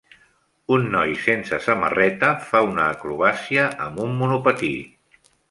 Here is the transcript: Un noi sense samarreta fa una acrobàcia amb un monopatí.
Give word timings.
Un 0.77 0.85
noi 0.95 1.11
sense 1.25 1.59
samarreta 1.65 2.31
fa 2.47 2.63
una 2.71 2.89
acrobàcia 2.95 3.67
amb 3.87 4.03
un 4.07 4.19
monopatí. 4.25 4.73